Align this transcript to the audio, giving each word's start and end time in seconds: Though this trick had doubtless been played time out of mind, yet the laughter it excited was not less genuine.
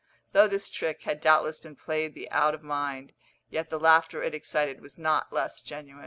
Though 0.31 0.47
this 0.47 0.71
trick 0.71 1.03
had 1.03 1.21
doubtless 1.21 1.59
been 1.59 1.75
played 1.75 2.15
time 2.15 2.25
out 2.31 2.55
of 2.55 2.63
mind, 2.63 3.13
yet 3.51 3.69
the 3.69 3.79
laughter 3.79 4.23
it 4.23 4.33
excited 4.33 4.81
was 4.81 4.97
not 4.97 5.31
less 5.31 5.61
genuine. 5.61 5.99